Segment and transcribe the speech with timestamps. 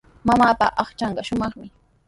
[0.29, 1.67] Mamaapa aqchanqa shumaqmi.